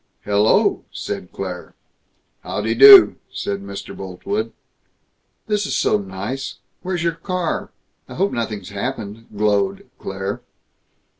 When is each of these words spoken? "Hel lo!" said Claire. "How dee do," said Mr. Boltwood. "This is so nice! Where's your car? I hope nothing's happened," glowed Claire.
"Hel 0.21 0.45
lo!" 0.45 0.83
said 0.91 1.31
Claire. 1.31 1.75
"How 2.41 2.59
dee 2.61 2.73
do," 2.73 3.17
said 3.31 3.61
Mr. 3.61 3.95
Boltwood. 3.95 4.51
"This 5.45 5.67
is 5.67 5.75
so 5.75 5.99
nice! 5.99 6.55
Where's 6.81 7.03
your 7.03 7.13
car? 7.13 7.69
I 8.09 8.15
hope 8.15 8.31
nothing's 8.31 8.69
happened," 8.69 9.27
glowed 9.37 9.85
Claire. 9.99 10.41